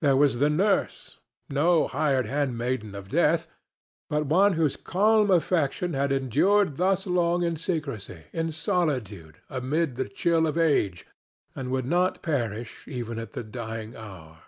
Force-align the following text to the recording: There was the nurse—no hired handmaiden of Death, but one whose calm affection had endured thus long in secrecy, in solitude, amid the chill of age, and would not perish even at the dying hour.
There 0.00 0.14
was 0.16 0.38
the 0.38 0.48
nurse—no 0.48 1.88
hired 1.88 2.26
handmaiden 2.26 2.94
of 2.94 3.08
Death, 3.08 3.48
but 4.08 4.26
one 4.26 4.52
whose 4.52 4.76
calm 4.76 5.28
affection 5.28 5.92
had 5.92 6.12
endured 6.12 6.76
thus 6.76 7.04
long 7.04 7.42
in 7.42 7.56
secrecy, 7.56 8.26
in 8.32 8.52
solitude, 8.52 9.38
amid 9.50 9.96
the 9.96 10.08
chill 10.08 10.46
of 10.46 10.56
age, 10.56 11.04
and 11.56 11.72
would 11.72 11.84
not 11.86 12.22
perish 12.22 12.86
even 12.86 13.18
at 13.18 13.32
the 13.32 13.42
dying 13.42 13.96
hour. 13.96 14.38